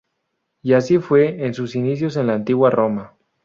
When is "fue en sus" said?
0.97-1.75